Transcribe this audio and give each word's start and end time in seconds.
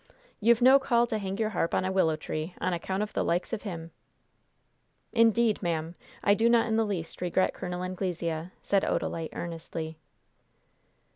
You've 0.39 0.63
no 0.63 0.79
call 0.79 1.05
to 1.05 1.19
hang 1.19 1.37
your 1.37 1.51
harp 1.51 1.75
on 1.75 1.85
a 1.85 1.91
willow 1.91 2.15
tree, 2.15 2.55
on 2.59 2.73
account 2.73 3.03
of 3.03 3.13
the 3.13 3.23
likes 3.23 3.53
of 3.53 3.61
him!" 3.61 3.91
"Indeed, 5.13 5.61
ma'am, 5.61 5.93
I 6.23 6.33
do 6.33 6.49
not 6.49 6.65
in 6.65 6.75
the 6.75 6.87
least 6.87 7.21
regret 7.21 7.53
Col. 7.53 7.83
Anglesea," 7.83 8.49
said 8.63 8.81
Odalite, 8.83 9.29
earnestly. 9.33 9.99